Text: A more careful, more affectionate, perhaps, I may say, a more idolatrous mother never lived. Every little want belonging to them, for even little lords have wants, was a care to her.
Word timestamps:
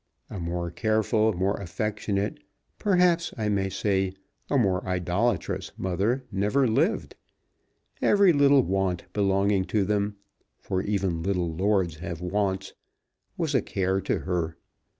A 0.31 0.39
more 0.39 0.71
careful, 0.71 1.31
more 1.33 1.53
affectionate, 1.61 2.39
perhaps, 2.79 3.35
I 3.37 3.49
may 3.49 3.69
say, 3.69 4.13
a 4.49 4.57
more 4.57 4.83
idolatrous 4.83 5.73
mother 5.77 6.23
never 6.31 6.67
lived. 6.67 7.13
Every 8.01 8.33
little 8.33 8.63
want 8.63 9.03
belonging 9.13 9.65
to 9.65 9.83
them, 9.83 10.15
for 10.59 10.81
even 10.81 11.21
little 11.21 11.53
lords 11.53 11.97
have 11.97 12.19
wants, 12.19 12.73
was 13.37 13.53
a 13.53 13.61
care 13.61 14.01
to 14.01 14.21
her. 14.21 14.57